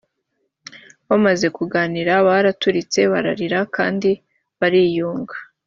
bamaze 1.09 1.47
kuganira 1.57 2.13
baraturitse 2.27 2.99
bararira 3.11 3.59
kandi 3.75 4.09
bariyunga 4.59 5.35